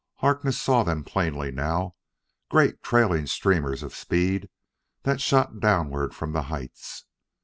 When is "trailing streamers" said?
2.81-3.83